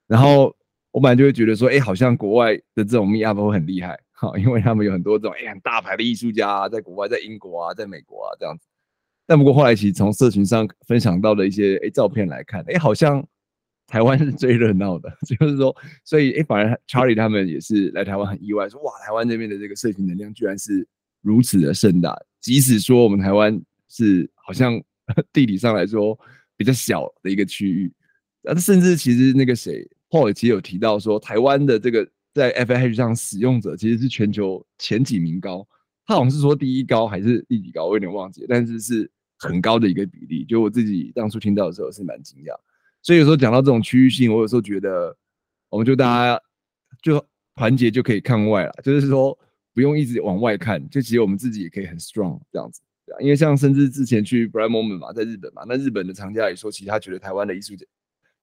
[0.08, 0.56] 然后
[0.92, 8.69] 我本来就会觉得说，哎，好像国外的这种 Meet Up 会很厉害，好，因为他们有很多这种哎很大牌的艺术家啊在国外，在英国啊，在美国啊这样子。
[9.30, 13.24] 但不过后来其实从社群上分享到的一些诶照片来看，诶好像
[13.86, 20.84] 台湾是最热闹的， 就是说，所以诶反而 Charlie 他们也是来台湾很意外，说哇台湾这边的这个社群能量居然是
[21.22, 23.56] 如此的盛大，即使说我们台湾
[23.88, 24.82] 是好像
[25.32, 26.18] 地理上来说
[26.58, 27.94] 比较小的一个区域，
[28.46, 35.68] 啊甚至其实那个谁，Paul 其实有提到说，台湾的这个在 FH 上使用者其实是全球前几名高，
[36.08, 40.46] 他好像是说第一高还是第几高，我有点忘记，但是是很高的一个比例。
[40.46, 42.54] 就我自己当初听到的时候是蛮惊讶，
[43.02, 45.16] 所以有时候讲到这种区域性，我有时候觉得，
[45.70, 46.42] 我们就大家
[47.02, 47.26] 就
[47.56, 49.38] 团结就可以看外了，就是说
[49.74, 52.82] 不用一直往外看，就其实我们自己也可以很 strong 这样子。
[53.20, 57.84] 因为像甚至之前去 Bright Moment 嘛，在日本嘛，那日本的厂家也说，其实他觉得台湾的艺术家，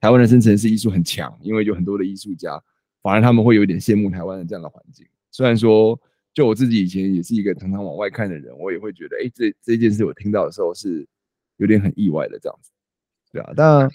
[0.00, 2.60] 台湾的生成式艺术很强，因为有很多的艺术家，
[3.00, 5.06] 反而他们会有点羡慕台湾的这样的环境。
[5.30, 5.96] 虽然说，
[6.36, 11.06] 就我自己以前也是一个常常往外看的人，我也会觉得，哎，这这件事我听到的时候是
[11.56, 12.70] 有点很意外的这样子，
[13.32, 13.54] 对啊。
[13.56, 13.90] 当然，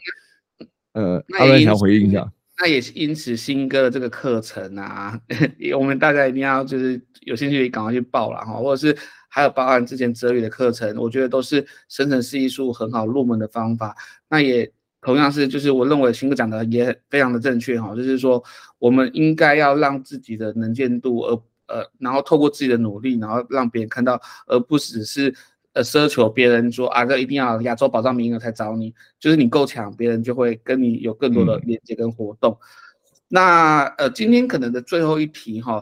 [0.93, 2.34] 呃，阿伦想回应一下。
[2.60, 5.21] 那也是因此，新歌的这个课程啊，
[5.77, 8.97] 我们大家一定要就是有兴趣赶快去报了哈，或者是
[9.30, 13.95] 还有包含之前哲宇的课程，我觉得都是生成式艺术很好入门的方法。
[14.27, 18.43] 那也同样是，就是我认为新哥讲的也非常的正确哈，就是说
[18.80, 21.39] 我们应该要让自己的能见度，而
[21.71, 25.34] 呃，然后透过自己的努力，然后让别人看到，而不只是。
[25.73, 32.57] 呃，奢求别人说啊，这一定要亚洲保障名额才找你，就是你够强，别人就会跟你有更多的连接跟活动。
[33.29, 35.81] 那呃，今天可能的最后一题哈，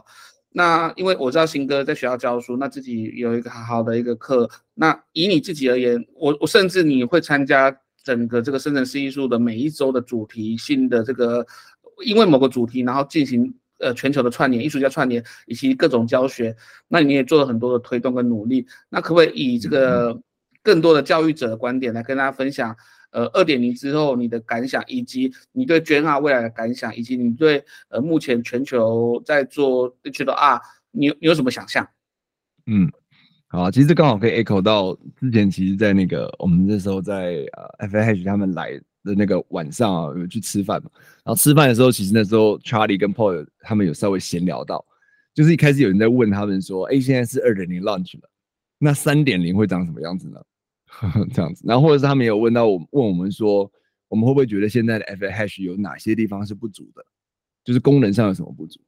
[0.52, 11.44] 那因为我知道新哥在学校教书，那自己有一个好好的一个课，那以你自己而言，我我甚至你会参加整个这个生成式艺术的每一周的主题性的这个，
[12.06, 13.52] 因为某个主题，然后进行。
[13.80, 16.54] 呃，全球的串联，艺术家串联，以及各种教学，
[16.86, 18.66] 那你也做了很多的推动跟努力。
[18.90, 20.20] 那可不可以以这个
[20.62, 22.76] 更多的教育者的观点来跟大家分享？
[23.10, 30.60] 呃，二点零之后你的感想，以及你对捐二未来的感想，以及你对呃目前全球在做 digital R，
[30.92, 31.88] 你你有什么想象？
[32.66, 32.88] 嗯，
[33.48, 37.44] 好，其实刚好可以 echo 到之前，其实在那个我们那时候在
[37.78, 38.80] 呃 FH 他们来。
[39.04, 40.90] 的那个晚上啊，有去吃饭嘛？
[41.24, 44.84] 然后吃饭的时候，其实那时候 Charlie 跟 Paul 他们有稍微闲聊到，
[45.34, 48.30] 就是一开始有人在问他们说：“哎，现在是二点零 launch 了，
[48.78, 50.40] 那三点零会长什么样子呢？”
[51.32, 53.70] 这样子，然后或者是他们有问到我，问我们说，
[54.08, 57.04] 我们会不会觉得现在的 f Hash 有哪些地方是不足的？
[57.64, 58.80] 就是功能上有什么不足？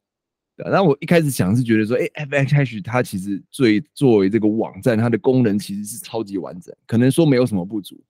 [0.56, 0.68] 对。
[0.68, 8.02] 然后我一开始想是觉得说，哎 f Hash 它其实最作为这个网站，它的功能其实是超级完整，可能说没有什么不足。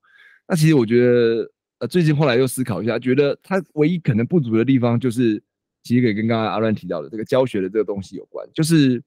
[0.48, 1.50] 那其实我觉得。
[1.82, 5.42] 呃，最近后来又思考一下，觉得它唯一可能不足的地方，就是
[5.82, 8.48] 其实可以跟刚刚阿乱提到的这个教学的这个东西有关。
[8.54, 9.02] 就是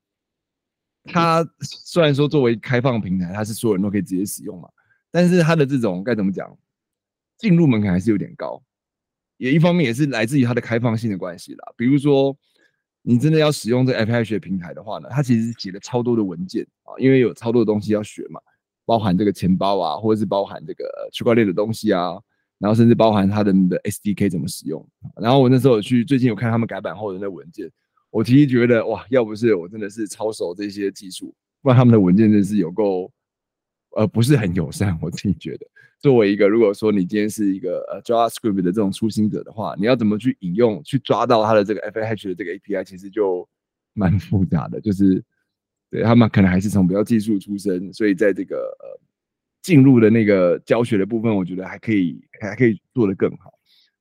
[1.05, 4.67] 它虽然说作为开放平台，它是所有人都可以直接使用嘛，
[5.09, 6.53] 但是它的这种该怎么讲，
[7.37, 8.61] 进入门槛还是有点高。
[9.37, 11.73] 也一方面也是来自于它的开放性的关系啦。
[11.77, 12.37] 比如说，
[13.03, 18.41] 你真的要使用这 f h 学平台的话呢，它其实写了超多的文件啊，因为有超多的东西要学嘛，
[18.83, 20.83] 包含这个钱包啊，或者是包含这个
[21.13, 22.19] 区块链的东西啊。
[22.65, 24.83] 然后甚至包含它的的 SDK 怎么使用。
[25.21, 27.69] 然后我那时候去最近有看他们改版后的那文件，
[28.09, 33.11] 我其实觉得哇，要不是我真的是超熟这些技术，不然他们的文件真是有够，
[33.95, 34.97] 呃，不是很友善。
[34.99, 35.67] 我自己觉得，
[35.99, 43.47] 作为一个如果说你今天是一个呃 JavaScript 的这种初心者的话，你要怎么去引用、去抓到它的这个 FH 的这个 API，其实就
[43.93, 44.81] 蛮复杂的。
[44.81, 45.23] 就是
[45.91, 49.04] 对他们可能还是从比较技术出身，所以在这个呃。
[49.65, 53.51] 进入的那个教学的部分，我觉得还可以，还可以做得更好。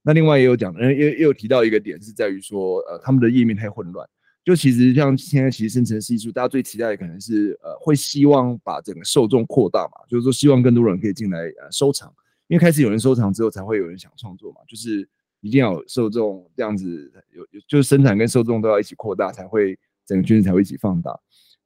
[0.02, 4.06] 那另外也有讲，呃，也也有提到一个点，是在于说，呃，他们的页面太混乱。
[4.44, 12.12] 就其实像现在，其实生成式艺术，大家最期待的可能是，呃，会希望把整个受众扩大嘛，就是说希望更多人可以进来呃收藏，
[12.48, 15.08] 因为开始有人收藏之后，才会有人想创作嘛，就是
[15.40, 21.18] 一定要有受众这样子，有有就是生产跟受众都要一起扩大，才会整个圈子才会一起放大。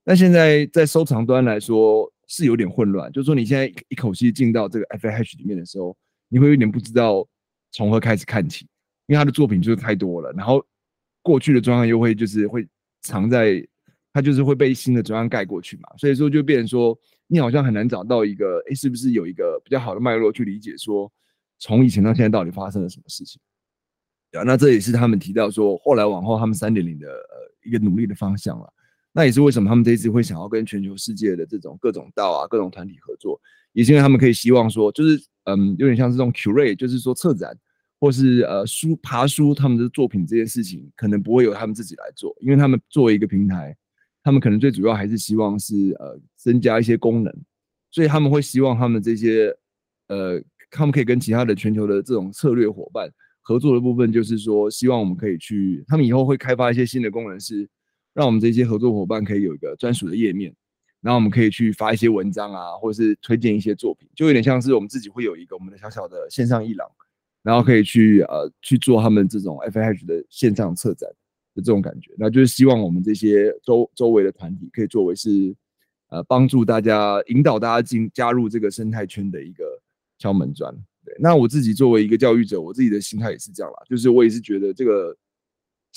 [0.04, 5.96] 那现在在收藏端来说，是有点混乱，就是说你现在一口气进到这个 F H 里面的时候，
[6.28, 7.26] 你会有点不知道
[7.72, 8.66] 从何开始看起，
[9.06, 10.64] 因为他的作品就是太多了，然后
[11.22, 12.68] 过去的专案又会就是会
[13.00, 13.66] 藏在，
[14.12, 21.10] 它就是会被新的专案盖过去嘛，所以说就变成说你好像很难找到一个，哎，是不是有一个比较好的脉络去理解说
[21.58, 23.40] 从以前到现在到底发生了什么事情？
[24.32, 28.72] 啊，那这也是他们提到说后来往后他们三点零的呃一个努力的方向了。
[29.18, 33.36] 那也是为什么他们这一次会想要跟全球世界的这种各种道啊、各种团体合作，
[33.72, 37.52] 也是因为他们可以希望说，就是嗯，有点像这种 curate，就是说策展
[37.98, 43.76] 或是呃书爬书他们的作品这件事情，可能不会由他们自己来做，因为他们作为一个平台，
[44.22, 47.34] 他们可能最主要还是希望是呃增加一些功能，
[47.90, 49.52] 所以他们会希望他们这些
[50.06, 50.40] 呃，
[50.70, 53.10] 他们可以跟其他的全球的这种策略伙伴
[53.40, 57.68] 合作的部分，就是说希望我们可以去，他们以后会开发一些新的功能是。
[58.18, 60.52] 让我们这些合作伙伴可以有一个专属的页面，
[61.00, 66.90] 然后我们可以去发一些文章啊，或者是推荐一些作品，就有点像是我们自己会有一个我们的小小的线上一廊，
[67.44, 71.08] 然后可以去呃去做他们这种 FH 的线上策展
[71.54, 75.54] 的这种感觉，那就是希望我们这些周周围的团体可以作为是
[76.08, 79.64] 呃帮助大家引导大家进加入这个生态圈的一个
[80.18, 80.74] 敲门砖。
[81.04, 85.16] 对，那我自己作为一个教育者，我自己的心态也是这样啦，就是我也是觉得这个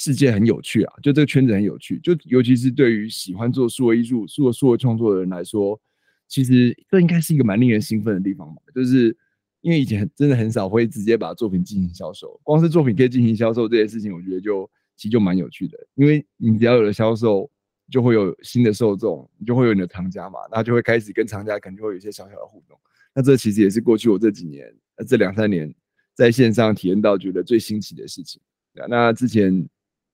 [0.02, 5.80] 世界很有趣啊，就这个圈子很有趣，就尤其是对于喜欢做数位艺术、做数位创作的人来说，
[6.28, 9.16] 其实这应该是一个蛮令人兴奋的地方吧，就是。
[9.64, 15.78] 因为以前真的很少会直接把作品进行销售，光是作品可以进行销售这件事情，我觉得就其实就蛮有趣的。
[15.94, 17.48] 因为你只要有了销售，
[17.92, 22.76] 就会有新的受众，你就会有你的藏家嘛，那就会开始跟藏家可能就会有一些小小的互动。
[23.14, 25.72] 那这其实也是过去我这几年、呃这两三年
[26.16, 28.42] 在线上体验到觉得最新奇的事情。
[28.90, 29.54] 那之前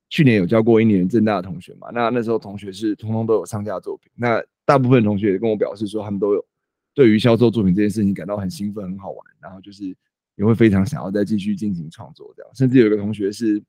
[0.10, 6.46] 去年有教过一年正大的同学嘛，那那时候同学是通通都有上架作品，那大部分同学也跟我表示说他们都有。
[6.94, 9.96] 对于销售作品这件事情感到很兴奋、很好玩，然后就是
[10.36, 12.52] 也会非常想要再继续进行创作这样。
[12.56, 13.62] 甚至有一个同学是，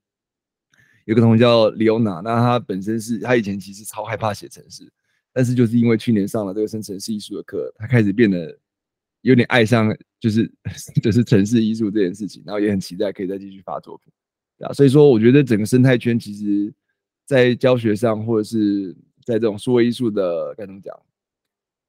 [1.05, 4.91] 有个同学叫李欧娜，那他本身是他以前其实超害怕写程式，
[5.31, 8.57] 但是就是因为去年上了这个生成式艺术的课，他开始变得
[9.21, 10.51] 有点爱上就是
[11.03, 14.11] 就是城市艺术这件事情，然后也很期待可以再继续发作品，
[14.59, 14.73] 啊。
[14.73, 16.73] 所以说，我觉得整个生态圈其实，
[17.25, 20.97] 在教学上或者是在这种数位艺术的该怎么讲？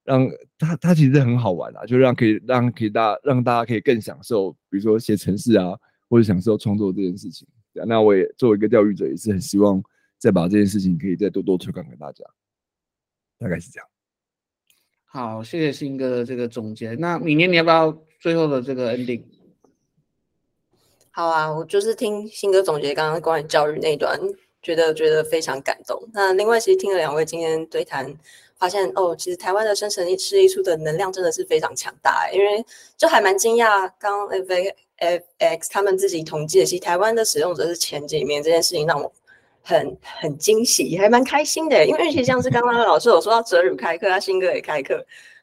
[0.02, 7.46] 让它它其实很好玩啊，就让可以让可以大让大家可以更享受，比如说写程式啊，或者享受创作这件事情。
[7.86, 9.80] 那我也作为一个教育者，也是很希望
[10.18, 12.24] 再把这件事情可以再多多推广给大家。
[13.38, 13.86] 大概是这样。
[15.04, 16.94] 好，谢谢新哥的这个总结。
[16.94, 19.22] 那明年你要不要最后的这个 ending？
[21.10, 24.18] 好啊，我就是听新哥总结刚刚关于教育那段，
[24.62, 26.00] 觉得觉得非常感动。
[26.12, 28.16] 那另外，其实听了两位今天对谈。
[28.60, 32.62] 发现哦，其实台湾的生成式艺术的能量真的是非常强大，因为
[32.94, 34.52] 就还蛮惊讶，刚 F
[34.98, 39.10] F X 他们自己统计的，其实台湾的使用者是前几名，这件事情让我
[39.62, 41.86] 很很惊喜，还蛮开心的。
[41.86, 45.02] 因为其实像是刚刚老师有说到哲宇开课，他新哥也开课，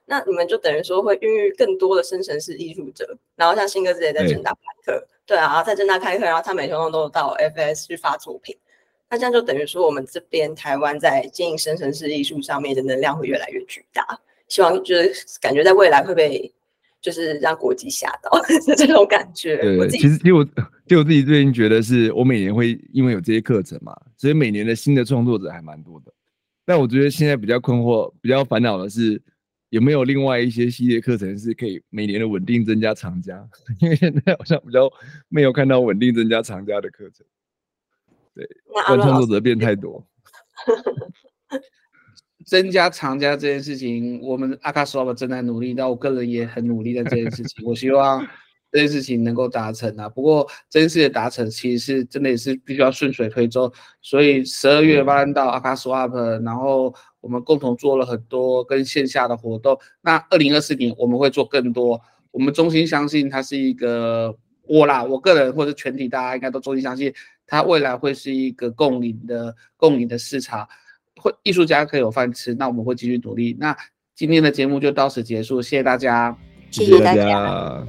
[0.09, 8.55] 那你们就等于说会孕育更多的生成式艺术者，然后像新哥之前在正大开课，对啊，在正大开课，然后他每天都到 F S 去发作品。
[9.09, 14.03] 那这样就等于说，我们这边台湾在经营生成式艺术上面的能量会越来越巨大。
[14.47, 16.49] 希望就是感觉在未来会被
[17.01, 19.57] 就是让国际吓到的 这种感觉。
[19.57, 26.13] 对，其实其实我其实我自己最近觉得是，我每年会因为有这些课程嘛，所以每年的新的创作者还蛮多的。
[26.65, 29.21] 但我觉得现在比较困惑、比较烦恼的是，
[29.69, 33.47] 有没有另外一些系列课程是可以每年的稳定增加厂家？
[33.81, 34.89] 因为现在好像比较
[35.29, 37.25] 没有看到稳定增加厂家的课程。
[38.33, 38.47] 对，
[38.85, 40.05] 创作者变太多，
[42.45, 47.65] 增加厂家这件事情，我们阿卡索巴正在努力，但我个人也很努力在这件事情。
[47.65, 48.25] 我希望
[48.71, 50.07] 这件事情能够达成啊。
[50.07, 53.73] 不过这件事的达成，其实是真的也是必须要顺水推舟。
[54.03, 56.07] 所以十二月发到阿卡索巴，
[56.39, 59.77] 然后我们共同做了很多跟线下的活动。
[60.01, 62.01] 那二零二四年我们会做更多。
[62.31, 64.35] 我们衷心相信它是一个
[64.67, 67.13] 我啦，我个人或者全体大家应该都衷心相信。
[67.47, 70.67] 它未来会是一个共赢的共赢的市场，
[71.15, 73.55] 会艺术家可以有饭吃，那我们会继续努力。
[73.59, 73.75] 那
[74.13, 76.37] 今天的节目就到此结束，谢谢大家，
[76.69, 77.87] 谢谢大家。